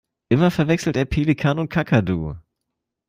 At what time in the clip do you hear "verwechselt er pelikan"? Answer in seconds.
0.49-1.59